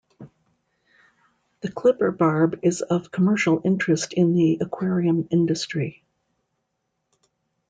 [1.59, 6.03] The clipper barb is of commercial interest in the aquarium industry.